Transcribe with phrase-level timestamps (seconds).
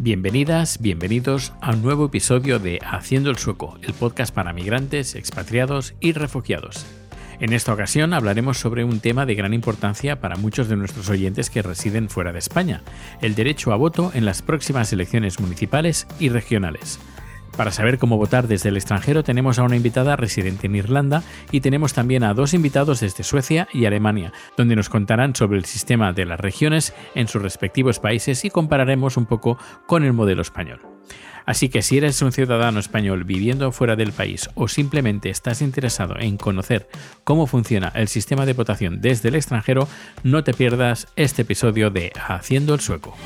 [0.00, 5.94] Bienvenidas, bienvenidos a un nuevo episodio de Haciendo el Sueco, el podcast para migrantes, expatriados
[5.98, 6.86] y refugiados.
[7.40, 11.50] En esta ocasión hablaremos sobre un tema de gran importancia para muchos de nuestros oyentes
[11.50, 12.82] que residen fuera de España,
[13.22, 17.00] el derecho a voto en las próximas elecciones municipales y regionales.
[17.58, 21.60] Para saber cómo votar desde el extranjero tenemos a una invitada residente en Irlanda y
[21.60, 26.12] tenemos también a dos invitados desde Suecia y Alemania, donde nos contarán sobre el sistema
[26.12, 29.58] de las regiones en sus respectivos países y compararemos un poco
[29.88, 30.82] con el modelo español.
[31.46, 36.14] Así que si eres un ciudadano español viviendo fuera del país o simplemente estás interesado
[36.20, 36.88] en conocer
[37.24, 39.88] cómo funciona el sistema de votación desde el extranjero,
[40.22, 43.16] no te pierdas este episodio de Haciendo el Sueco.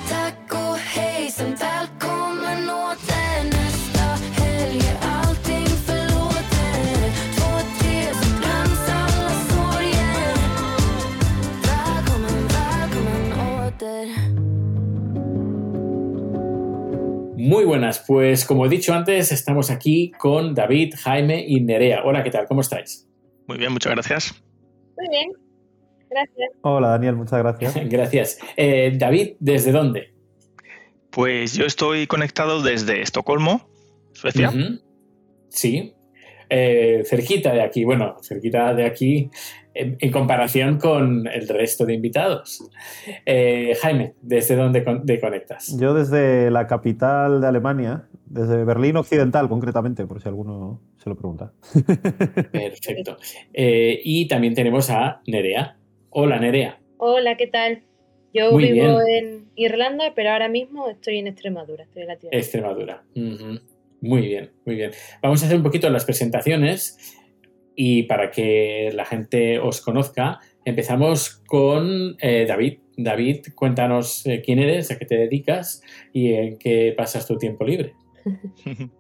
[17.45, 22.05] Muy buenas, pues como he dicho antes, estamos aquí con David, Jaime y Nerea.
[22.05, 22.47] Hola, ¿qué tal?
[22.47, 23.09] ¿Cómo estáis?
[23.49, 24.45] Muy bien, muchas gracias.
[24.97, 25.33] Muy bien,
[26.09, 26.51] gracias.
[26.61, 27.75] Hola, Daniel, muchas gracias.
[27.91, 28.39] gracias.
[28.57, 30.15] Eh, David, ¿desde dónde?
[31.11, 33.69] Pues yo estoy conectado desde Estocolmo,
[34.12, 34.53] Suecia.
[35.49, 35.95] Sí,
[36.49, 39.31] eh, cerquita de aquí, bueno, cerquita de aquí
[39.75, 42.69] en, comparación con el resto de invitados.
[43.27, 44.84] Eh, Jaime, ¿desde dónde
[45.20, 45.77] conectas?
[45.78, 51.17] Yo desde la capital de Alemania, desde Berlín Occidental concretamente, por si alguno se lo
[51.17, 51.53] pregunta.
[52.53, 53.17] Perfecto.
[53.53, 55.77] Eh, y también tenemos a Nerea.
[56.11, 56.78] Hola, Nerea.
[56.98, 57.83] Hola, ¿qué tal?
[58.34, 62.39] Yo vivo en Irlanda, pero ahora mismo estoy en Extremadura, estoy en la tierra.
[62.39, 63.03] Extremadura.
[63.15, 64.91] Muy bien, muy bien.
[65.23, 66.98] Vamos a hacer un poquito las presentaciones
[67.77, 72.78] y para que la gente os conozca, empezamos con eh, David.
[72.97, 77.65] David, cuéntanos eh, quién eres, a qué te dedicas y en qué pasas tu tiempo
[77.65, 77.95] libre.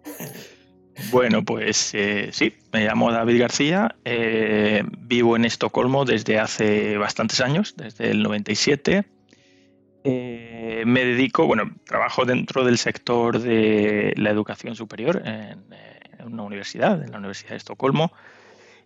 [1.10, 3.96] Bueno, pues eh, sí, me llamo David García,
[4.98, 9.02] vivo en Estocolmo desde hace bastantes años, desde el 97.
[10.04, 15.64] me dedico, bueno, trabajo dentro del sector de la educación superior en
[16.24, 18.12] una universidad, en la Universidad de Estocolmo.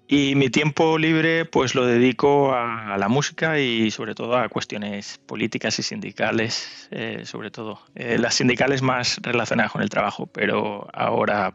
[0.08, 5.18] Y mi tiempo libre pues lo dedico a, la música y sobre todo a cuestiones
[5.26, 7.80] políticas y sindicales, eh, sobre todo.
[7.94, 11.52] Eh, las sindicales más relacionadas con el trabajo, pero ahora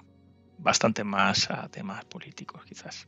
[0.58, 3.08] bastante más a temas políticos quizás.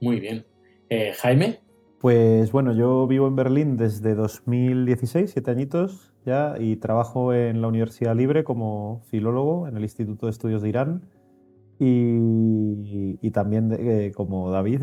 [0.00, 0.46] Muy bien.
[0.88, 1.60] Eh, Jaime.
[2.00, 7.66] Pues bueno, yo vivo en Berlín desde 2016, siete añitos ya, y trabajo en la
[7.66, 11.02] Universidad Libre como filólogo en el Instituto de Estudios de Irán
[11.78, 14.82] y, también, eh, como David,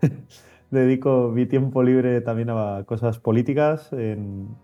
[0.70, 4.56] dedico mi tiempo libre también a cosas políticas en,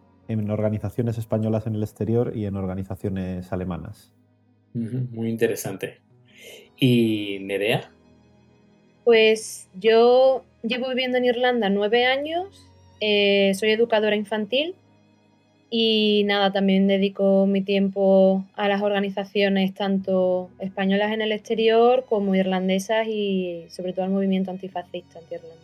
[0.51, 4.13] organizaciones españolas en el exterior y en organizaciones alemanas.
[4.75, 6.01] Muy interesante.
[6.77, 7.91] ¿Y Nerea?
[9.05, 12.67] Pues yo llevo viviendo en Irlanda nueve años,
[13.01, 14.75] eh, soy educadora infantil
[15.71, 22.35] y nada, también dedico mi tiempo a las organizaciones tanto españolas en el exterior como
[22.35, 25.59] irlandesas y sobre todo al movimiento antifascista anti-irlandés.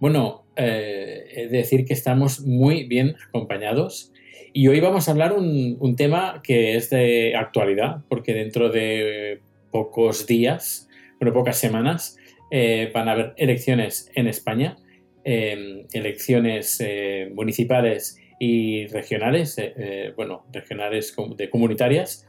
[0.00, 4.12] Bueno, eh, es decir que estamos muy bien acompañados
[4.52, 9.40] y hoy vamos a hablar un, un tema que es de actualidad porque dentro de
[9.70, 10.88] pocos días,
[11.20, 12.16] bueno, pocas semanas,
[12.50, 14.76] eh, van a haber elecciones en España,
[15.24, 16.82] eh, elecciones
[17.32, 22.26] municipales y regionales, eh, eh, bueno, regionales de comunitarias,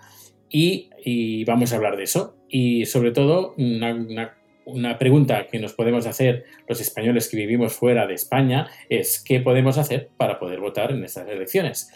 [0.50, 2.38] y, vamos a hablar de eso.
[2.48, 8.08] Y sobre todo, una, una, pregunta que nos podemos hacer los españoles que vivimos fuera
[8.08, 11.92] de España es qué podemos hacer para poder votar en estas elecciones.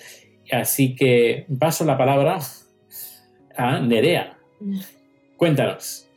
[0.52, 2.40] Así que paso la palabra
[3.56, 4.38] a Nerea.
[5.38, 6.10] Cuéntanos.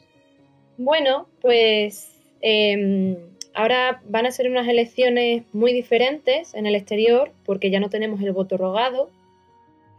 [0.79, 2.11] Bueno, pues
[2.41, 3.17] em,
[3.55, 8.21] Ahora van a ser unas elecciones muy diferentes en el exterior porque ya no tenemos
[8.23, 9.11] el voto rogado.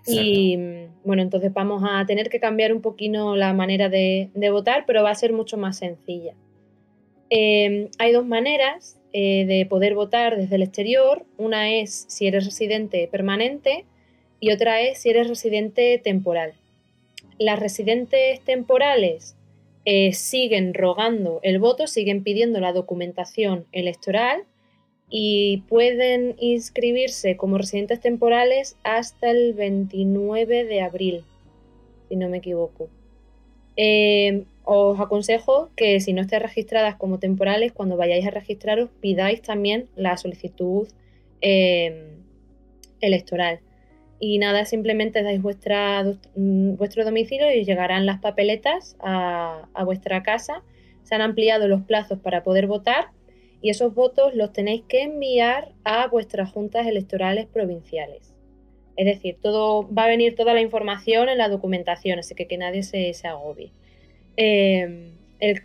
[0.06, 0.58] Y
[1.06, 5.12] bueno, entonces vamos a tener que cambiar un poquito la manera de, votar, pero va
[5.12, 6.34] a ser mucho más sencilla.
[7.30, 11.26] Em, hay dos maneras eh, de poder votar desde el exterior.
[11.38, 13.86] Una es si eres residente permanente
[14.40, 16.54] y otra es si eres residente temporal.
[17.38, 19.38] Las residentes temporales
[19.86, 24.46] eh, siguen rogando el voto, siguen pidiendo la documentación electoral
[25.10, 31.24] y pueden inscribirse como residentes temporales hasta el 29 de abril,
[32.10, 32.90] si no me equivoco.
[33.76, 39.42] Eh, os aconsejo que si no estáis registradas como temporales, cuando vayáis a registraros, pidáis
[39.42, 40.88] también la solicitud
[41.42, 42.16] eh,
[43.02, 43.60] electoral.
[44.26, 46.02] Y nada, simplemente dais vuestra,
[46.36, 50.64] mm, vuestro domicilio y llegarán las papeletas a, a vuestra casa.
[51.04, 53.08] Se han ampliado los plazos para poder votar
[53.62, 58.34] y esos votos los tenéis que enviar a vuestras juntas electorales provinciales.
[58.96, 62.58] Es decir, todo, va a venir toda la información en la documentación, así que que
[62.58, 63.74] nadie se, se agobie.
[64.38, 65.12] Eh,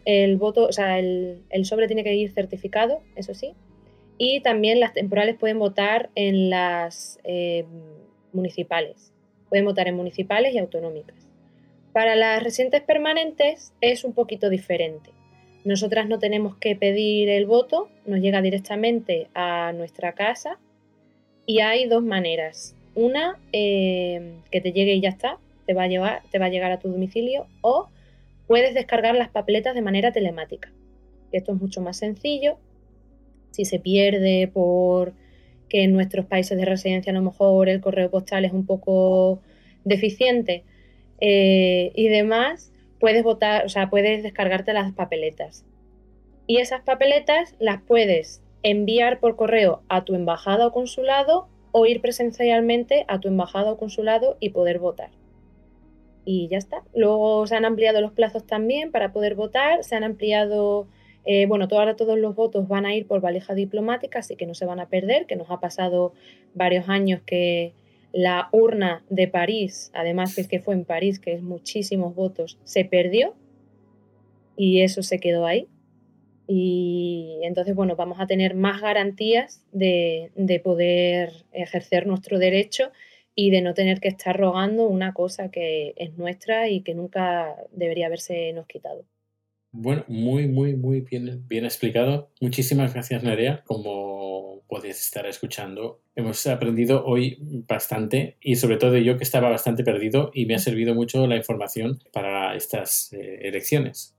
[0.04, 3.52] el, voto, o sea, el, sobre tiene que ir certificado, eso sí.
[4.18, 7.64] Y también las temporales pueden votar en las eh,
[8.32, 9.12] municipales.
[9.48, 11.28] Pueden votar en municipales y autonómicas.
[11.92, 15.10] Para las residentes permanentes es un poquito diferente.
[15.64, 20.58] Nosotras no tenemos que pedir el voto, nos llega directamente a nuestra casa
[21.46, 22.74] y hay dos maneras.
[22.94, 26.50] Una, eh, que te llegue y ya está, te va, a llevar, te va a
[26.50, 27.88] llegar a tu domicilio, o
[28.46, 30.72] puedes descargar las papeletas de manera telemática.
[31.32, 32.56] Esto es mucho más sencillo.
[33.50, 35.12] Si se pierde por
[35.68, 39.40] que en nuestros países de residencia a lo mejor el correo postal es un poco
[39.84, 40.64] deficiente
[41.20, 45.64] eh, y demás, puedes votar, o sea, puedes descargarte las papeletas.
[46.46, 52.00] Y esas papeletas las puedes enviar por correo a tu embajada o consulado o ir
[52.00, 55.10] presencialmente a tu embajada o consulado y poder votar.
[56.24, 56.82] Y ya está.
[56.94, 60.86] Luego se han ampliado los plazos también para poder votar, se han ampliado,
[61.30, 64.54] eh, bueno, ahora todos los votos van a ir por valija diplomática, así que no
[64.54, 66.14] se van a perder, que nos ha pasado
[66.54, 67.74] varios años que
[68.12, 72.86] la urna de París, además que que fue en París, que es muchísimos votos, se
[72.86, 73.34] perdió
[74.56, 75.68] y eso se quedó ahí.
[76.46, 80.30] Y entonces, bueno, vamos a tener más garantías de,
[80.64, 82.90] poder ejercer nuestro derecho
[83.34, 87.54] y de no tener que estar rogando una cosa que es nuestra y que nunca
[87.72, 89.04] debería haberse nos quitado.
[89.70, 92.30] Bueno, muy, muy, muy bien, explicado.
[92.40, 93.62] Muchísimas gracias, Nerea.
[93.66, 99.84] Como podéis estar escuchando, hemos aprendido hoy bastante y sobre todo yo que estaba bastante
[99.84, 104.14] perdido y me ha servido mucho la información para estas eh, elecciones.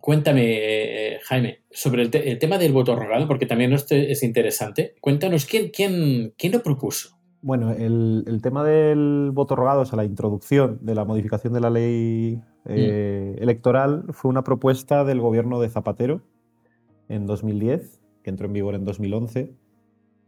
[0.00, 4.94] Cuéntame, Jaime, sobre el, tema del voto rogado, porque también es interesante.
[5.00, 7.16] Cuéntanos, ¿quién, quién, quién lo propuso?
[7.44, 11.68] Bueno, el, tema del voto rogado, o sea, la introducción de la modificación de la
[11.68, 13.42] ley eh, mm.
[13.42, 16.22] electoral, fue una propuesta del gobierno de Zapatero
[17.08, 19.54] en 2010, que entró en vigor en 2011,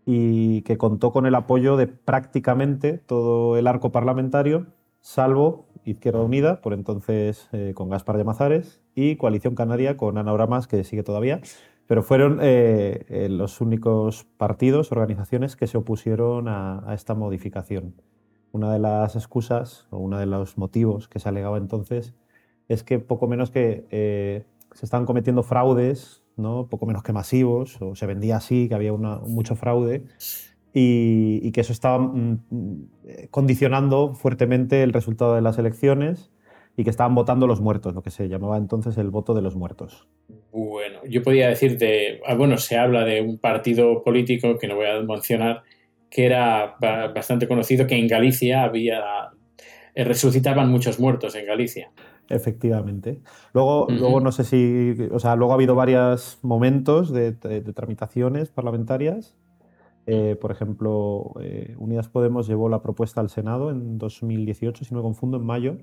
[0.04, 4.66] y que contó con el apoyo de prácticamente todo el arco parlamentario,
[5.00, 10.66] salvo Izquierda Unida, por entonces eh, con Gaspar Llamazares, y Coalición Canaria con Ana Oramas,
[10.66, 11.40] que sigue todavía.
[11.86, 17.94] Pero fueron eh, eh, los únicos partidos, organizaciones que se opusieron a, esta modificación.
[18.50, 22.14] Una de las excusas o uno de los motivos que se alegaba entonces
[22.68, 26.68] es que poco menos que se estaban cometiendo fraudes, ¿no?
[26.68, 30.04] poco menos que masivos, o se vendía así, que había mucho fraude,
[30.78, 32.88] y, que eso estaba mm, mm,
[33.30, 36.30] condicionando fuertemente el resultado de las elecciones
[36.76, 39.56] y que estaban votando los muertos, lo que se llamaba entonces el voto de los
[39.56, 40.06] muertos.
[40.52, 44.76] Bueno, yo podía decir de, ah, bueno, se habla de un partido político que no
[44.76, 45.62] voy a mencionar,
[46.10, 49.00] que era bastante conocido, que en Galicia había,
[49.94, 51.90] eh, resucitaban muchos muertos en Galicia.
[52.28, 53.20] Efectivamente.
[53.52, 59.34] Luego, luego no sé si, o sea, luego ha habido varios momentos de tramitaciones parlamentarias
[60.06, 65.00] eh, por ejemplo, eh, Unidas Podemos llevó la propuesta al Senado en 2018, si no
[65.00, 65.78] me confundo, en mayo,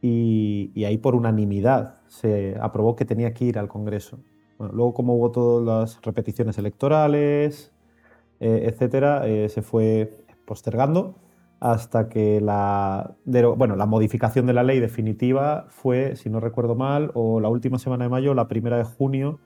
[0.00, 4.18] y, ahí por unanimidad se aprobó que tenía que ir al Congreso.
[4.58, 7.72] luego, como hubo todas las repeticiones electorales,
[8.40, 11.16] eh, etcétera, se fue postergando
[11.62, 17.12] hasta que la, bueno, la modificación de la ley definitiva fue, si no recuerdo mal,
[17.14, 19.38] o la última semana de mayo, la primera de junio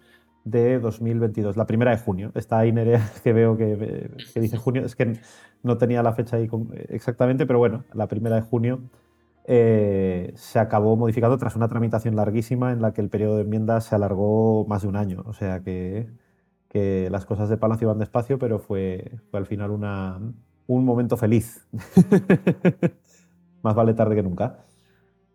[0.43, 2.33] de 2022, la primera de junio.
[2.35, 2.73] Está ahí
[3.23, 5.13] que veo que, dice junio, es que
[5.63, 6.49] no tenía la fecha ahí
[6.89, 8.81] exactamente, pero bueno, la primera de junio
[9.45, 13.85] eh, se acabó modificando tras una tramitación larguísima en la que el periodo de enmiendas
[13.85, 15.23] se alargó más de un año.
[15.27, 16.09] O sea que,
[16.71, 20.19] que las cosas de Palacio van despacio, pero fue, fue al final una,
[20.67, 21.67] un momento feliz.
[23.63, 24.65] más vale tarde que nunca.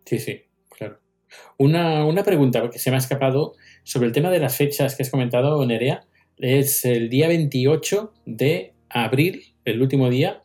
[0.04, 0.98] Sí, sí, claro.
[1.58, 5.02] Una, una pregunta que se me ha escapado sobre el tema de las fechas que
[5.02, 6.04] has comentado, Nerea,
[6.38, 10.42] es el día 28 de abril, el último día.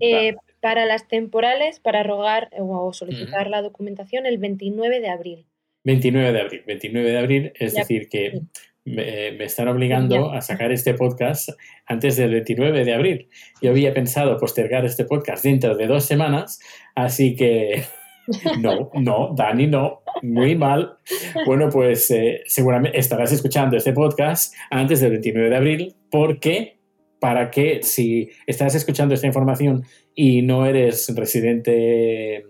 [0.00, 5.46] Eh, para las temporales, para rogar o solicitar la documentación, el 29 de abril.
[5.84, 8.40] 29 de abril, 29 de abril, es decir, que
[8.86, 11.50] me, están obligando a sacar este podcast
[11.86, 13.28] antes del 29 de abril.
[13.60, 16.60] Yo había pensado postergar este podcast dentro de dos semanas,
[16.94, 17.84] así que
[18.60, 20.96] no, no, Dani, no, muy mal.
[21.44, 26.78] Bueno, pues eh, seguramente estarás escuchando este podcast antes del 29 de abril porque
[27.18, 32.46] para que si estás escuchando esta información y no eres residente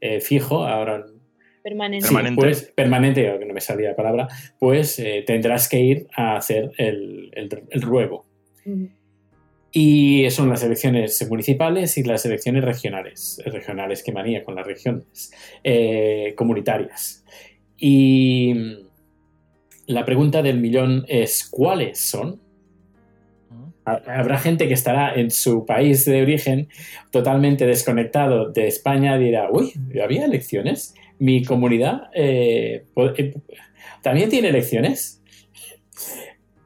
[0.00, 1.06] eh, fijo, ahora
[1.62, 2.08] Permanente.
[2.34, 6.70] pues permanente, que no me salía la palabra, pues eh, tendrás que ir a hacer
[6.78, 7.30] el,
[7.80, 8.26] ruego.
[9.70, 13.42] Y son las elecciones municipales y las elecciones regionales.
[13.44, 15.32] Regionales, qué manía con las regiones.
[15.62, 17.24] Eh, comunitarias.
[17.76, 18.54] Y
[19.86, 22.40] la pregunta del millón es: ¿cuáles son?
[23.84, 26.68] Habrá gente que estará en su país de origen
[27.10, 29.72] totalmente desconectado de España y dirá, uy,
[30.02, 30.94] ¿había elecciones?
[31.18, 33.34] ¿Mi comunidad eh, eh,
[34.02, 35.22] también tiene elecciones?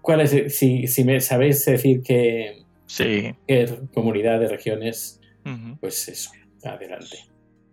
[0.00, 3.34] ¿Cuál es, si, si me sabéis decir que, sí.
[3.94, 5.20] comunidad de regiones,
[5.80, 6.30] pues eso,
[6.64, 7.18] adelante.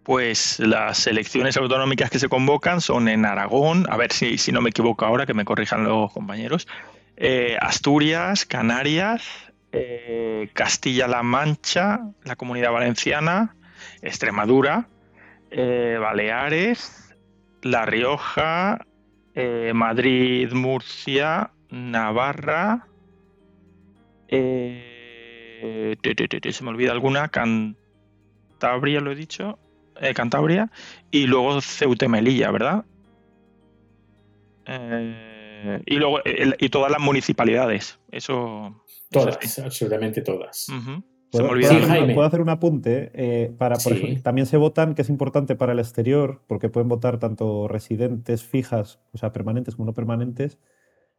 [0.03, 4.62] Pues las elecciones autonómicas que se convocan son en Aragón, a ver si, si no
[4.62, 6.67] me equivoco ahora, que me corrijan los compañeros,
[7.17, 9.24] eh, Asturias, Canarias,
[9.71, 13.55] eh, Castilla-La Mancha, la Comunidad Valenciana,
[14.01, 14.88] Extremadura,
[15.51, 17.15] eh, Baleares,
[17.62, 18.86] La Rioja,
[19.74, 22.88] Madrid, Murcia, Navarra,
[24.27, 25.98] se
[26.62, 29.58] me olvida alguna, Cantabria, lo he dicho,
[30.13, 30.70] Cantabria,
[31.10, 32.84] y luego Ceuta y Melilla, ¿verdad?
[35.86, 38.00] y luego y todas las municipalidades.
[38.12, 38.84] Eso.
[39.10, 40.68] Todas, absolutamente todas.
[41.31, 43.12] ¿Puedo, hacer un apunte?
[43.13, 43.75] Eh, para,
[44.24, 49.00] también se votan, que es importante para el exterior, porque pueden votar tanto residentes fijas,
[49.13, 50.57] o sea, permanentes como no permanentes,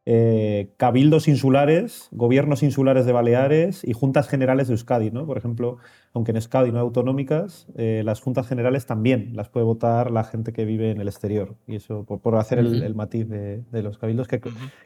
[0.06, 5.10] eh, cabildos insulares, gobiernos insulares de Baleares y juntas generales de Euskadi.
[5.10, 5.26] ¿no?
[5.26, 5.76] Por ejemplo,
[6.14, 10.24] aunque en Euskadi no hay autonómicas, eh, las juntas generales también las puede votar la
[10.24, 11.54] gente que vive en el exterior.
[11.66, 14.40] Y eso por, hacer el, matiz de, los cabildos, que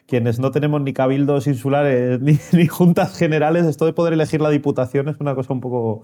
[0.05, 2.19] quienes no tenemos ni cabildos insulares
[2.53, 6.03] ni, juntas generales, esto de poder elegir la diputación es una cosa un poco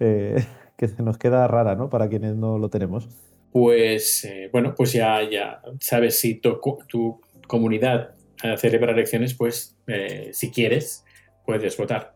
[0.00, 0.44] eh,
[0.76, 1.88] que se nos queda rara ¿no?
[1.88, 3.08] para quienes no lo tenemos.
[3.52, 8.14] Pues bueno, pues ya, ya sabes si tu, tu comunidad
[8.56, 11.04] celebrar elecciones, pues eh, si quieres,
[11.44, 12.14] puedes votar.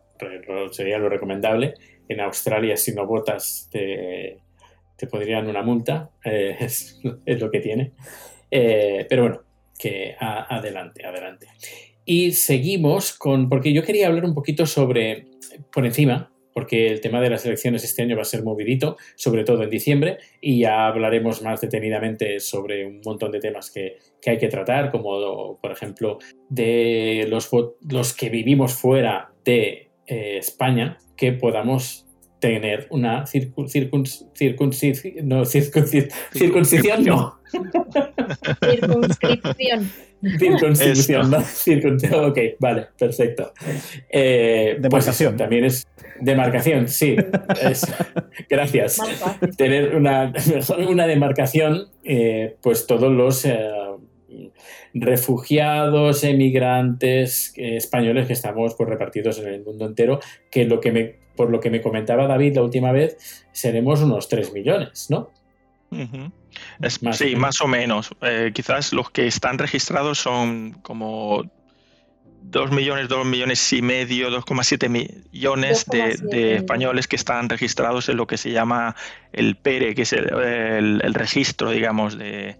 [0.71, 1.73] Sería lo recomendable.
[2.07, 4.37] En Australia, si no votas, te,
[4.95, 6.09] te pondrían una multa.
[6.25, 7.91] Eh, es, lo que tiene.
[8.49, 9.41] Eh, pero bueno,
[9.77, 11.47] que adelante, adelante.
[12.03, 15.27] Y seguimos con, porque yo quería hablar un poquito sobre,
[15.71, 19.43] por encima, porque el tema de las elecciones este año va a ser movidito, sobre
[19.43, 24.37] todo en diciembre, y ya hablaremos más detenidamente sobre un montón de temas que, hay
[24.37, 31.33] que tratar, como por ejemplo de los, los que vivimos fuera de eh, España, que
[31.33, 32.07] podamos
[32.39, 33.89] tener una circuncisión,
[35.23, 37.39] no, circuncisión, no.
[38.63, 39.91] Circunscripción.
[40.39, 41.41] Circunscripción, ¿no?
[41.45, 43.53] Circuncisión, ok, vale, perfecto.
[44.09, 45.33] Eh, demarcación.
[45.33, 45.87] Pues también es
[46.19, 47.15] demarcación, sí.
[48.49, 48.99] gracias.
[49.57, 50.33] Tener una,
[50.89, 53.57] una demarcación, eh, pues todos los eh,
[54.93, 61.15] refugiados, emigrantes españoles que estamos pues, repartidos en el mundo entero, que, lo que me,
[61.35, 65.29] por lo que me comentaba David la última vez, seremos unos 3 millones, ¿no?
[67.13, 68.11] Sí, más o menos.
[68.21, 71.43] Eh, quizás los que están registrados son como
[72.43, 78.27] 2 millones, 2 millones y medio, 2,7 millones de, españoles que están registrados en lo
[78.27, 78.95] que se llama
[79.33, 82.57] el PERE, que es el, registro, digamos, de,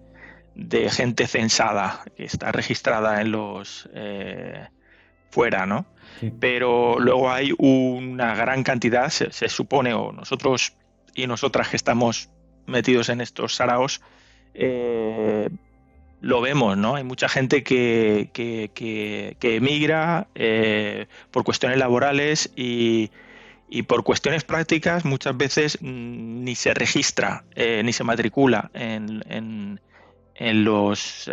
[0.89, 4.67] gente censada, que está registrada en los eh,
[5.29, 5.85] fuera, ¿no?
[6.39, 10.73] Pero luego hay una gran cantidad, se supone, o nosotros
[11.13, 12.29] y nosotras que estamos
[12.65, 14.01] metidos en estos saraos,
[14.53, 15.49] eh,
[16.21, 16.95] lo vemos, ¿no?
[16.95, 23.11] Hay mucha gente que, que, emigra eh, por cuestiones laborales y,
[23.87, 29.21] por cuestiones prácticas muchas veces mm, ni se registra eh, ni se matricula en,
[30.35, 31.29] en, los,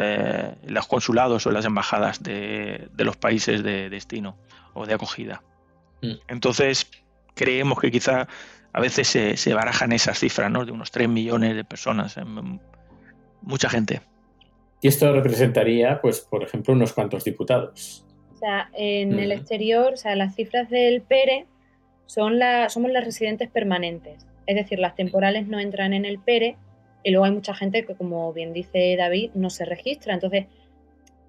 [0.67, 4.37] los, consulados o las embajadas de, los países de destino
[4.75, 5.43] o de acogida.
[6.03, 6.15] Mm.
[6.29, 6.91] Entonces,
[7.35, 8.29] creemos que quizá
[8.73, 10.65] a veces se, barajan esas cifras, ¿no?
[10.65, 12.17] De unos 3 millones de personas.
[13.43, 14.01] Mucha gente.
[14.81, 18.05] Y esto representaría, pues, por ejemplo, unos cuantos diputados.
[18.35, 21.47] O sea, en el exterior, o sea, las cifras del PERE
[22.07, 24.27] son la, somos las residentes permanentes.
[24.47, 26.57] Es decir, las temporales no entran en el PERE
[27.05, 30.15] y luego hay mucha gente que, como bien dice David, no se registra.
[30.15, 30.47] Entonces,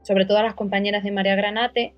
[0.01, 1.93] sobre todo las compañeras de María Granate,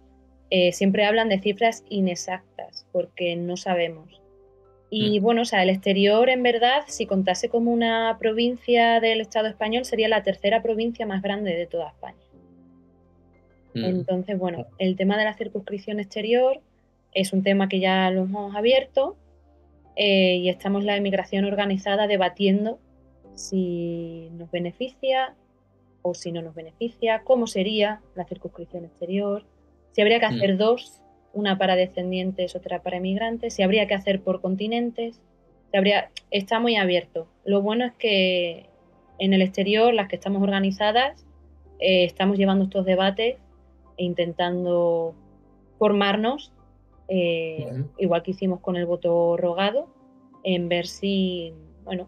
[0.50, 4.22] eh, siempre hablan de cifras inexactas porque no sabemos.
[4.98, 5.24] Y mm.
[5.24, 9.84] bueno, o sea, el exterior en verdad, si contase como una provincia del Estado español,
[9.84, 12.24] sería la tercera provincia más grande de toda España.
[13.74, 13.84] Mm.
[13.84, 16.62] Entonces, bueno, el tema de la circunscripción exterior
[17.12, 19.18] es un tema que ya lo hemos abierto
[19.98, 22.80] eh, y estamos la emigración organizada debatiendo
[23.34, 25.36] si nos beneficia
[26.04, 29.44] o si no nos beneficia, cómo sería la circunscripción exterior,
[29.92, 30.58] si habría que hacer mm.
[30.58, 31.02] dos,
[31.36, 35.22] una para descendientes, otra para emigrantes, si habría que hacer por continentes,
[35.78, 37.28] habría, está muy abierto.
[37.44, 38.70] Lo bueno es que
[39.20, 41.26] en el exterior, las que estamos organizadas,
[41.80, 43.38] eh, estamos llevando estos debates
[43.98, 45.14] e intentando
[45.78, 46.52] formarnos,
[47.08, 49.88] eh, igual que hicimos con el voto rogado,
[50.44, 52.08] en ver si, bueno,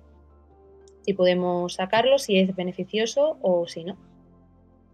[1.01, 3.97] si podemos sacarlo, si es beneficioso o si no.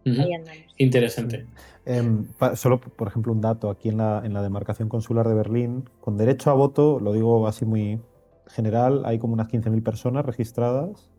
[0.05, 0.63] Ahí andamos.
[0.77, 1.45] Interesante.
[1.86, 5.89] Em, solo, por ejemplo, un dato aquí en la, en la demarcación consular de Berlín,
[6.00, 8.00] con derecho a voto, lo digo así muy
[8.48, 11.10] general, hay como unas 15.000 personas registradas,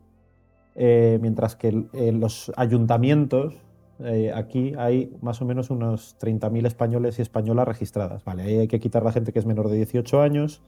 [0.75, 3.53] eh, mientras que en los ayuntamientos
[3.99, 8.23] eh, aquí hay más o menos unos 30.000 españoles y españolas registradas.
[8.23, 10.61] Vale, ahí hay que quitar la gente que es menor de 18 años,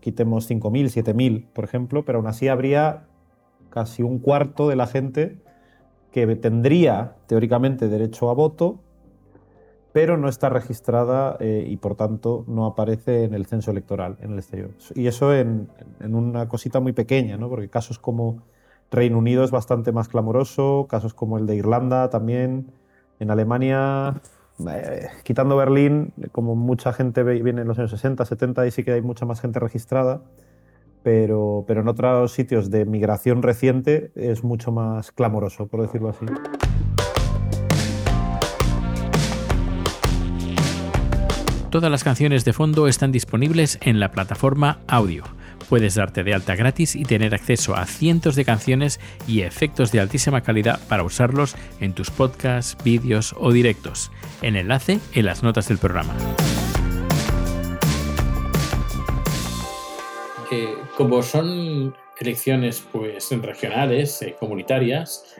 [0.00, 3.04] quitemos 5.000, 7.000, por ejemplo, pero aún así habría
[3.70, 5.38] casi un cuarto de la gente
[6.12, 8.80] que tendría teóricamente derecho a voto,
[9.92, 14.32] pero no está registrada eh, y por tanto no aparece en el censo electoral en
[14.32, 14.70] el exterior.
[14.94, 15.68] Y eso en,
[16.00, 17.48] una cosita muy pequeña, ¿no?
[17.48, 18.42] porque casos como
[18.90, 22.72] Reino Unido es bastante más clamoroso, casos como el de Irlanda también.
[23.18, 24.20] En Alemania,
[24.68, 28.92] eh, quitando Berlín, como mucha gente viene en los años 60, 70, y sí que
[28.92, 30.22] hay mucha más gente registrada,
[31.02, 36.26] pero, pero en otros sitios de migración reciente es mucho más clamoroso, por decirlo así.
[41.70, 45.22] Todas las canciones de fondo están disponibles en la plataforma Audio
[45.70, 50.00] Puedes darte de alta gratis y tener acceso a cientos de canciones y efectos de
[50.00, 54.10] altísima calidad para usarlos en tus podcasts, vídeos o directos.
[54.42, 56.12] El enlace en las notas del programa.
[61.00, 65.34] Como son elecciones pues regionales, eh, comunitarias,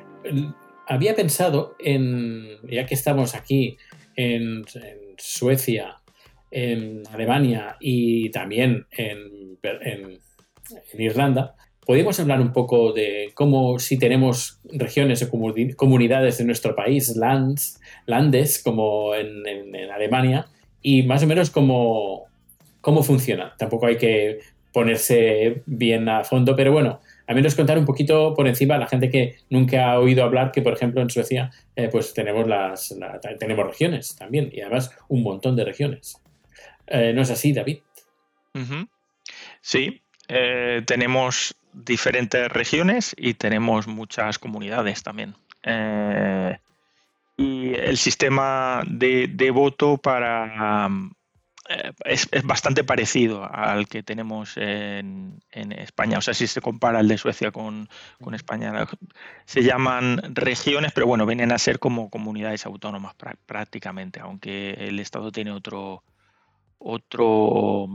[0.89, 3.77] había pensado en, ya que estamos aquí
[4.17, 4.65] en
[5.19, 6.01] Suecia
[6.51, 9.59] en Alemania y también en,
[10.95, 15.29] Irlanda, podríamos hablar un poco de cómo si tenemos regiones o
[15.77, 20.47] comunidades de nuestro país, lands, landes, como en, Alemania,
[20.81, 22.29] y más o menos cómo,
[22.81, 23.55] cómo funciona.
[23.59, 24.39] Tampoco hay que
[24.73, 28.89] ponerse bien a fondo, pero bueno, a menos contar un poquito por encima a la
[28.89, 32.93] gente que nunca ha oído hablar que, por ejemplo, en Suecia, eh, pues tenemos las
[33.39, 36.21] tenemos regiones también, y además un montón de regiones.
[36.89, 37.79] Eh, ¿No es así, David?
[39.61, 45.37] Sí, eh, tenemos diferentes regiones y tenemos muchas comunidades también.
[47.37, 50.89] Y el sistema de, voto para
[52.05, 56.19] es, bastante parecido al que tenemos en, España.
[56.19, 57.89] O sea, si se compara el de Suecia con,
[58.33, 58.87] España,
[59.45, 63.15] se llaman regiones, pero bueno, vienen a ser como comunidades autónomas
[63.47, 66.03] prácticamente, aunque el Estado tiene otro,
[66.79, 67.89] otro,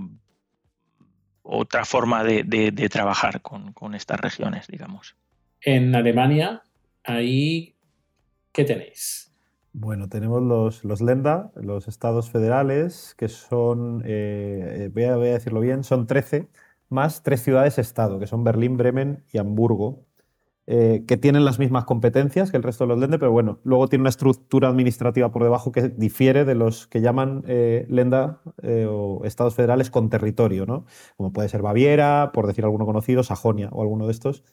[1.44, 5.16] otra forma de, trabajar con, estas regiones, digamos.
[5.62, 6.62] En Alemania,
[7.04, 7.76] ahí,
[8.52, 9.32] ¿qué tenéis?
[9.78, 15.34] Bueno, tenemos los, los Lenda, los estados federales, que son, eh, voy, a, voy, a,
[15.34, 16.48] decirlo bien, son 13,
[16.88, 20.06] más tres ciudades-estado, que son Berlín, Bremen y Hamburgo.
[20.68, 23.88] Eh, que tienen las mismas competencias que el resto de los Lende, pero bueno, luego
[23.88, 28.88] tiene una estructura administrativa por debajo que difiere de los que llaman eh, Lenda eh,
[28.90, 30.86] o estados federales con territorio, ¿no?
[31.18, 34.44] Como puede ser Baviera, por decir alguno conocido, Sajonia o alguno de estos.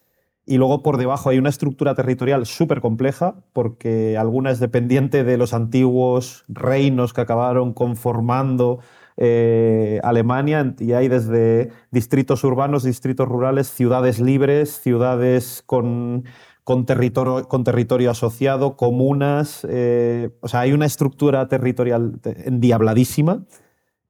[0.44, 5.36] Y luego por debajo hay una estructura territorial súper compleja, porque alguna es dependiente de
[5.36, 8.80] los antiguos reinos que acabaron conformando
[9.16, 16.24] eh, Alemania y hay desde distritos urbanos, distritos rurales, ciudades libres, ciudades con,
[16.64, 19.64] con, territorio, con territorio asociado, comunas.
[19.70, 23.44] Eh, o sea, hay una estructura territorial endiabladísima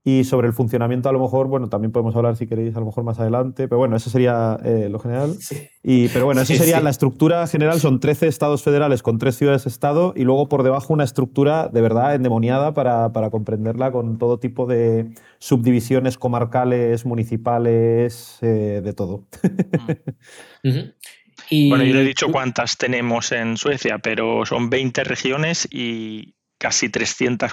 [0.04, 2.86] y sobre el funcionamiento, a lo mejor, bueno, también podemos hablar si queréis, a lo
[2.86, 5.36] mejor más adelante, pero bueno, eso sería eh, lo general.
[5.84, 10.12] Y, pero bueno, eso sería la estructura general, son 13 estados federales con tres ciudades-estado
[10.14, 14.66] y luego por debajo una estructura de verdad endemoniada para, para comprenderla con todo tipo
[14.66, 19.26] de subdivisiones comarcales, municipales, eh, de todo.
[21.50, 21.68] y...
[21.68, 26.90] Bueno, yo le he dicho cuántas tenemos en Suecia, pero son 20 regiones y casi
[26.90, 27.50] 300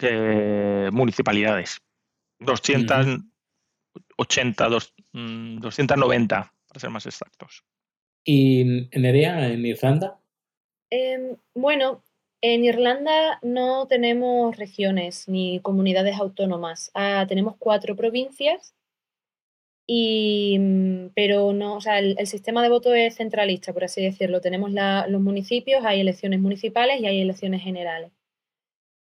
[0.00, 1.82] eh, municipalidades.
[2.38, 7.64] 280, 290, mm, para ser más exactos.
[8.24, 10.20] ¿Y Nerea, en Irlanda?
[10.90, 12.02] Em, bueno,
[12.42, 16.90] En Irlanda no tenemos regiones ni comunidades autónomas.
[16.94, 18.76] Ah, tenemos cuatro provincias,
[19.86, 24.40] y, mm, pero no, o sea, el, sistema de voto es centralista, por así decirlo.
[24.40, 28.10] Tenemos los municipios, hay elecciones municipales y hay elecciones generales.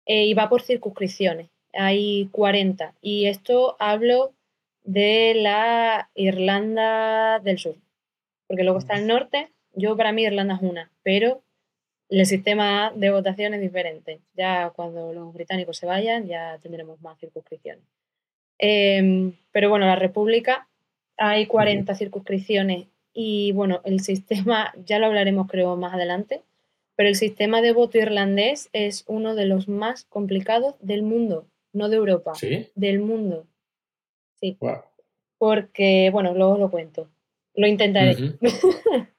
[0.05, 2.93] Eh, y va por circunscripciones, hay 40.
[3.01, 4.33] Y esto hablo
[4.83, 7.75] de la Irlanda del Sur,
[8.47, 9.51] porque luego está el norte.
[9.73, 11.41] Yo para mí Irlanda es una, pero
[12.09, 14.21] el sistema de votación es diferente.
[14.35, 17.83] Ya cuando los británicos se vayan, ya tendremos más circunscripciones.
[18.57, 20.67] Em, pero bueno, la República
[21.17, 26.41] hay 40 circunscripciones y bueno, el sistema, ya lo hablaremos creo más adelante,
[26.95, 31.89] pero el sistema de voto irlandés es uno de los más complicados del mundo, no
[31.89, 32.69] de Europa, ¿Sí?
[32.75, 33.45] del mundo.
[34.39, 34.57] Sí.
[35.37, 37.09] Porque, bueno, luego lo cuento.
[37.53, 38.15] Lo intentaré.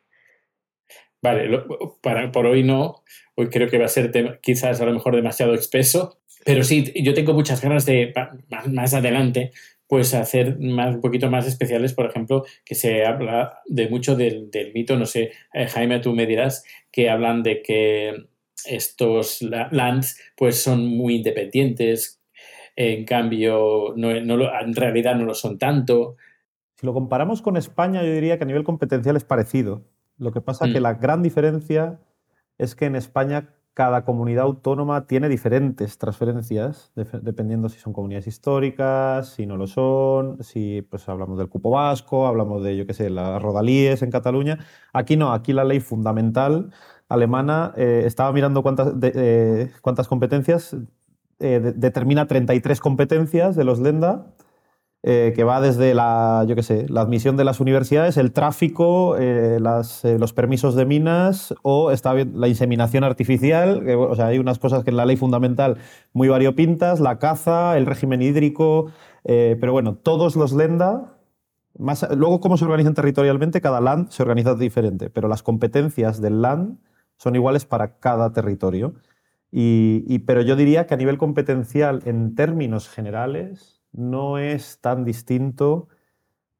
[1.23, 1.65] Vale,
[2.03, 3.03] para, por hoy no.
[3.35, 6.21] Hoy creo que va a ser quizás a lo mejor demasiado expreso.
[6.45, 8.15] Pero sí, yo tengo muchas ganas de,
[8.69, 9.51] más, adelante,
[9.89, 14.49] pues hacer más, un poquito más especiales, por ejemplo, que se habla de mucho del,
[14.73, 18.29] mito, no sé, eh, Jaime, tú me dirás, que hablan de que
[18.65, 22.16] estos lands pues son muy independientes,
[22.77, 26.17] en cambio no, en realidad no lo son tanto.
[26.75, 29.85] Si lo comparamos con España, yo diría que a nivel competencial es parecido.
[30.19, 30.83] Lo que pasa es que mm.
[30.83, 31.99] la gran diferencia
[32.59, 39.29] es que en España cada comunidad autónoma tiene diferentes transferencias, dependiendo si son comunidades históricas,
[39.35, 43.11] si no lo son, si pues hablamos del cupo vasco, hablamos de, yo qué sé,
[43.11, 44.61] las rodalíes en Cataluña.
[44.95, 46.73] Aquí no, aquí la ley fundamental
[47.11, 50.75] alemana, eh, estaba mirando cuántas, eh, cuántas competencias,
[51.39, 54.27] eh, determina 33 competencias de los Lenda
[55.09, 59.17] eh, que va desde la, yo qué sé, la admisión de las universidades, el tráfico,
[59.17, 63.89] eh, eh, los permisos de minas o está la inseminación artificial.
[63.89, 65.77] o sea, hay unas cosas que en la ley fundamental
[66.13, 68.91] muy variopintas, la caza, el régimen hídrico,
[69.23, 71.17] pero bueno, todos los lenda.
[72.17, 76.79] Luego, cómo se organizan territorialmente, cada land se organiza diferente, pero las competencias del land
[77.17, 78.95] son iguales para cada territorio.
[79.59, 85.89] Y, pero yo diría que a nivel competencial, en términos generales, no es tan distinto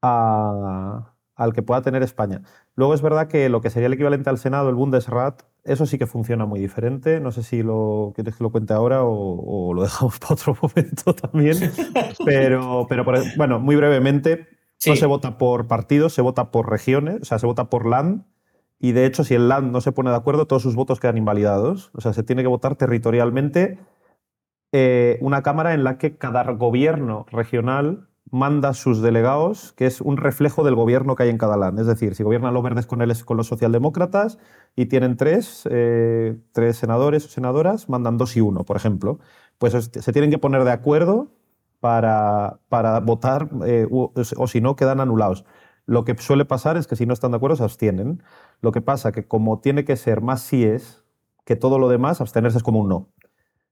[0.01, 2.41] al que pueda tener España.
[2.75, 5.99] Luego es verdad que lo que sería el equivalente al Senado, el Bundesrat, eso sí
[5.99, 7.19] que funciona muy diferente.
[7.19, 11.13] No sé si lo quieres que lo cuente ahora o, lo dejamos para otro momento
[11.13, 11.71] también.
[12.25, 13.05] Pero, pero
[13.35, 14.47] bueno, muy brevemente,
[14.87, 18.23] no se vota por partidos, se vota por regiones, o sea, se vota por land.
[18.79, 21.17] Y de hecho, si el land no se pone de acuerdo, todos sus votos quedan
[21.17, 21.89] invalidados.
[21.93, 23.79] O sea, se tiene que votar territorialmente
[24.71, 30.17] eh, una Cámara en la que cada gobierno regional manda sus delegados, que es un
[30.17, 31.79] reflejo del gobierno que hay en cada land.
[31.79, 34.37] Es decir, si gobiernan los verdes con, con los socialdemócratas
[34.75, 39.19] y tienen tres, eh, tres senadores o senadoras, mandan dos y uno, por ejemplo.
[39.57, 41.29] Pues se tienen que poner de acuerdo
[41.79, 45.45] para, para votar eh, o si no, quedan anulados.
[45.87, 48.21] Lo que suele pasar es que si no están de acuerdo se abstienen.
[48.61, 51.03] Lo que pasa que como tiene que ser más síes
[51.45, 53.09] que todo lo demás, abstenerse es como un no.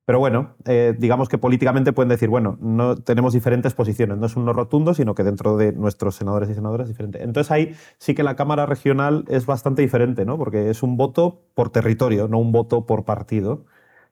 [0.05, 4.35] Pero bueno, eh, digamos que políticamente pueden decir, bueno, no tenemos diferentes posiciones, no es
[4.35, 7.23] un no rotundo, sino que dentro de nuestros senadores y senadoras es diferente.
[7.23, 10.37] Entonces ahí sí que la Cámara Regional es bastante diferente, ¿no?
[10.37, 13.65] Porque es un voto por territorio, no un voto por partido.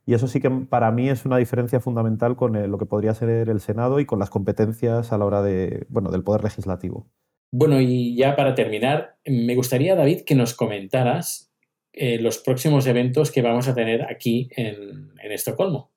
[0.06, 3.30] Y eso sí que para mí es una diferencia fundamental con lo que podría ser
[3.50, 7.08] el Senado y con las competencias a la hora de, bueno, del poder legislativo.
[7.56, 11.54] Bueno, y ya para terminar, me gustaría, David, que nos comentaras
[11.94, 15.92] eh, los próximos eventos que vamos a tener aquí en, Estocolmo.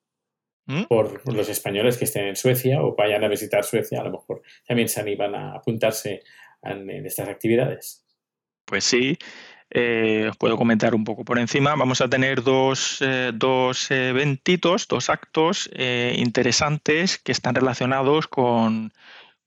[0.67, 0.83] ¿Mm?
[0.83, 4.43] Por los españoles que estén en Suecia o vayan a visitar Suecia, a lo mejor
[4.67, 6.21] también se animan a apuntarse
[6.61, 8.05] en, estas actividades.
[8.63, 9.17] Pues sí,
[9.71, 11.73] eh, os puedo comentar un poco por encima.
[11.73, 18.91] Vamos a tener dos, eh, dos eventitos, dos actos interesantes que están relacionados con,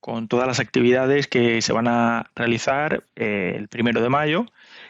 [0.01, 4.47] con, todas las actividades que se van a realizar el primero de mayo.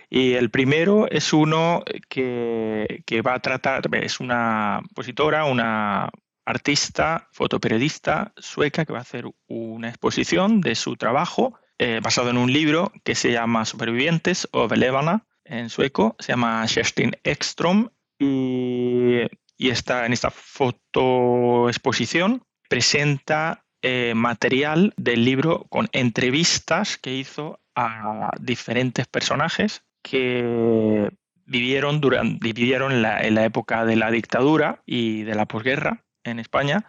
[0.09, 6.11] Y el primero es uno que, va a tratar, es una compositora, una
[6.45, 12.37] artista, fotoperiodista sueca que va a hacer una exposición de su trabajo eh, basado en
[12.37, 19.21] un libro que se llama Supervivientes o Velevana en sueco, se llama Kerstin Ekström y,
[19.59, 22.43] está en esta fotoexposición.
[22.69, 31.11] Presenta eh, material del libro con entrevistas que hizo a diferentes personajes que
[31.47, 36.85] vivieron, durante, vivieron en la, época de la dictadura y de la posguerra en España.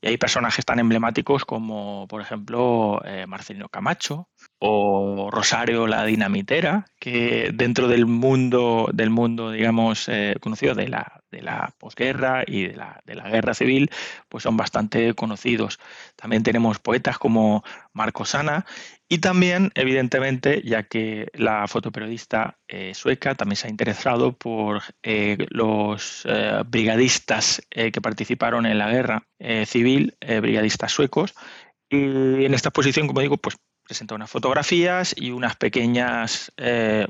[0.00, 6.84] Y hay personajes tan emblemáticos como, por ejemplo, eh, Marcelino Camacho o Rosario la Dinamitera,
[6.98, 12.68] que dentro del mundo, del mundo digamos, eh, conocido de la, de la posguerra y
[12.68, 13.90] de la, de la, guerra civil,
[14.28, 15.78] pues son bastante conocidos.
[16.14, 18.66] También tenemos poetas como Marco Sana
[19.08, 25.38] y también, evidentemente, ya que la fotoperiodista eh, sueca también se ha interesado por eh,
[25.48, 26.26] los
[26.66, 29.22] brigadistas que participaron en la guerra
[29.64, 31.34] civil, brigadistas suecos,
[31.88, 33.56] y en esta exposición, como digo, pues
[33.90, 36.52] presenta unas fotografías y unas pequeñas,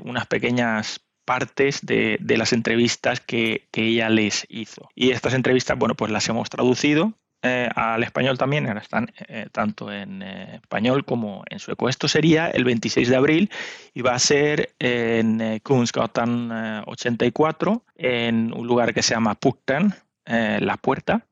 [0.03, 4.89] unas pequeñas partes de, las entrevistas que, ella les hizo.
[4.95, 7.13] Y estas entrevistas, bueno, pues las hemos traducido
[7.43, 11.87] eh, al español también, ahora están eh, tanto en eh, español como en sueco.
[11.87, 13.51] Esto sería el 26 de abril
[13.93, 19.93] y va a ser en Kungsgatan 84, en un lugar que se llama Pukten,
[20.25, 21.27] La Puerta,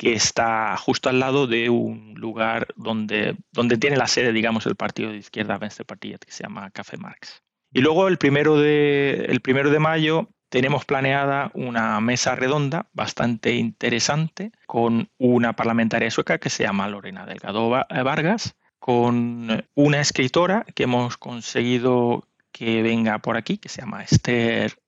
[0.00, 4.74] que está justo al lado de un lugar donde, donde tiene la sede, digamos, el
[4.74, 7.42] partido de izquierda Venstrepartiet, que se llama Café Marx.
[7.70, 13.56] Y luego el primero de, el primero de mayo tenemos planeada una mesa redonda bastante
[13.56, 20.64] interesante con una parlamentaria sueca que se llama Lorena Delgado eh, Vargas, con una escritora
[20.74, 24.78] que hemos conseguido que venga por aquí, que se llama Esther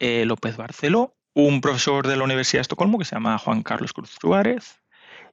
[0.00, 3.92] eh, López Barceló, un profesor de la Universidad de Estocolmo que se llama Juan Carlos
[3.92, 4.80] Cruz Suárez,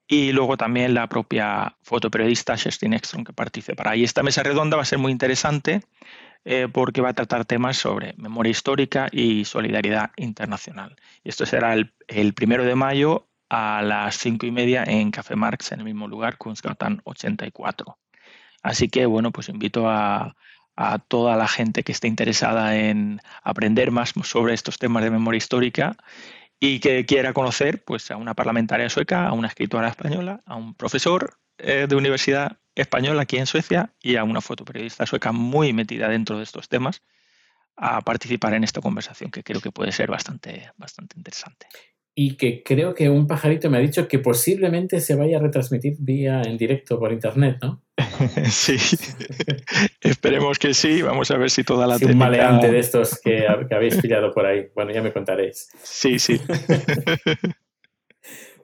[0.06, 3.96] y luego también la propia fotoperiodista Kerstin Ekström que participará.
[3.96, 5.82] Y esta mesa redonda va a ser muy interesante
[6.44, 10.98] eh, porque va a tratar temas sobre memoria histórica y solidaridad internacional.
[11.24, 15.72] Y esto será el, primero de mayo a las cinco y media en Café Marx,
[15.72, 17.98] en el mismo lugar, Kunstgatan 84.
[18.62, 20.36] Así que, bueno, pues invito a,
[20.76, 25.38] a toda la gente que esté interesada en aprender más sobre estos temas de memoria
[25.38, 25.96] histórica
[26.60, 30.74] y que quiera conocer pues, a una parlamentaria sueca, a una escritora española, a un
[30.74, 36.08] profesor eh, de universidad español aquí en Suecia y a una fotoperiodista sueca muy metida
[36.08, 37.02] dentro de estos temas
[37.76, 41.68] a participar en esta conversación que creo que puede ser bastante, bastante interesante.
[42.16, 45.96] Y que creo que un pajarito me ha dicho que posiblemente se vaya a retransmitir
[45.98, 47.82] vía en directo por internet, ¿no?
[48.50, 48.78] sí,
[50.02, 51.02] esperemos que sí.
[51.02, 54.32] Vamos a ver si toda la sí, Un maleante de estos que, que habéis pillado
[54.32, 54.68] por ahí.
[54.76, 55.70] Bueno, ya me contaréis.
[55.82, 56.40] Sí, sí.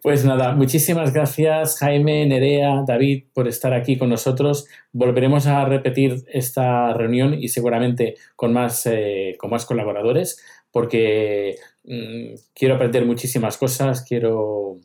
[0.02, 4.66] Pues nada, muchísimas gracias Jaime, Nerea, David por estar aquí con nosotros.
[4.94, 11.58] Volveremos a repetir esta reunión y seguramente con más, eh, con más colaboradores porque
[11.90, 14.80] mm, quiero aprender muchísimas cosas, quiero,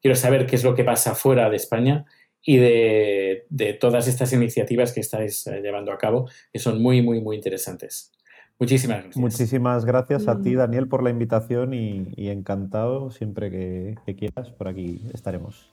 [0.00, 2.04] quiero saber qué es lo que pasa fuera de España
[2.42, 7.02] y de, de todas estas iniciativas que estáis eh, llevando a cabo, que son muy,
[7.02, 8.12] muy, muy interesantes.
[8.58, 9.16] Muchísimas gracias.
[9.16, 10.58] Muchísimas gracias a ti, mm.
[10.58, 14.50] Daniel, por la invitación y, encantado siempre que, quieras.
[14.50, 15.70] Por aquí estaremos.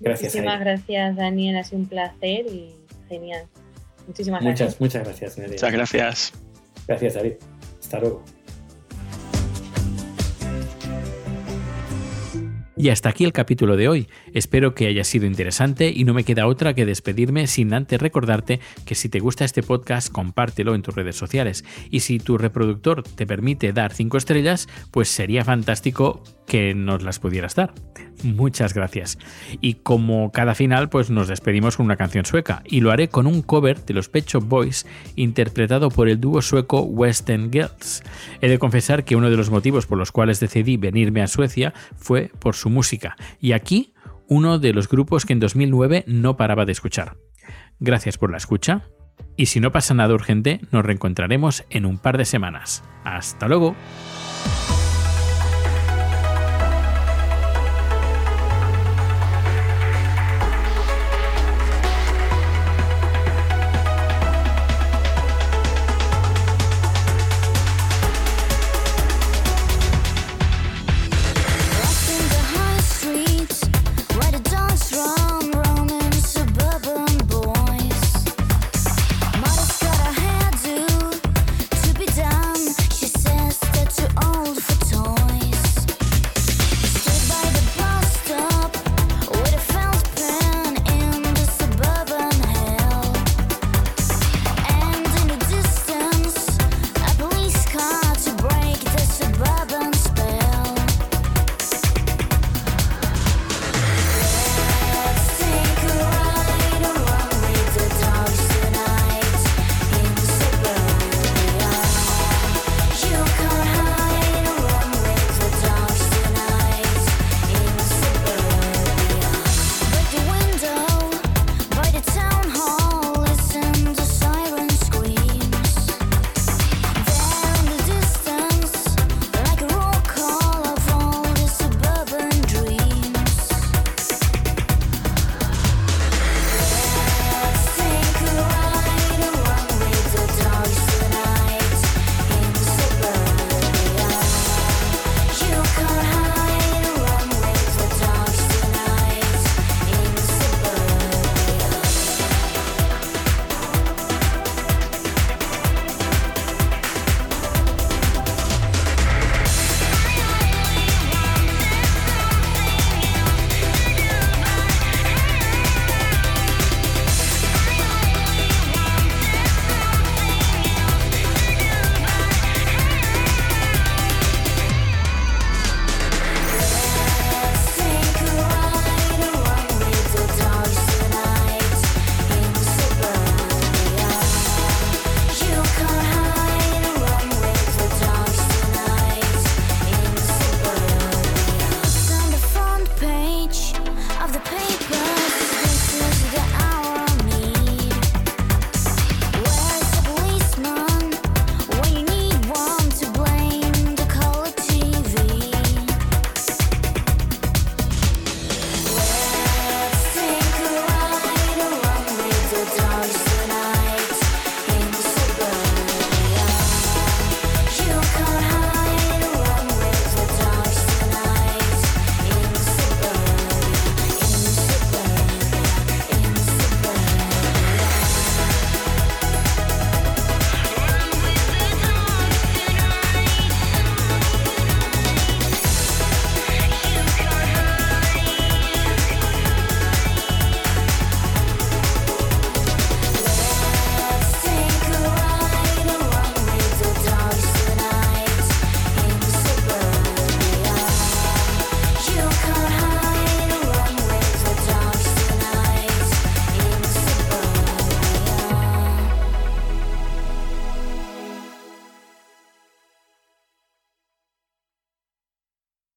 [0.00, 0.32] Gracias.
[0.32, 1.56] Muchísimas gracias, Daniel.
[1.56, 2.74] Ha sido un placer y
[3.08, 3.46] genial.
[4.06, 4.80] Muchísimas gracias.
[4.80, 6.32] Muchas, muchas gracias, Muchas gracias.
[6.88, 7.34] Gracias, David.
[7.78, 8.41] Hasta luego.
[12.82, 14.08] Y hasta aquí el capítulo de hoy.
[14.34, 18.58] Espero que haya sido interesante y no me queda otra que despedirme sin antes recordarte
[18.84, 21.64] que si te gusta este podcast, compártelo en tus redes sociales.
[21.90, 27.20] Y si tu reproductor te permite dar 5 estrellas, pues sería fantástico que nos las
[27.20, 27.72] pudieras dar.
[28.24, 29.16] Muchas gracias.
[29.60, 32.62] Y como cada final, pues nos despedimos con una canción sueca.
[32.66, 36.82] Y lo haré con un cover de los Pecho Boys interpretado por el dúo sueco
[36.82, 38.02] Western Girls.
[38.40, 41.72] He de confesar que uno de los motivos por los cuales decidí venirme a Suecia
[41.96, 43.16] fue por su música.
[43.40, 43.94] Y aquí,
[44.28, 47.16] uno de los grupos que en 2009 no paraba de escuchar.
[47.78, 48.88] Gracias por la escucha.
[49.36, 52.82] Y si no pasa nada urgente, nos reencontraremos en un par de semanas.
[53.04, 53.74] Hasta luego.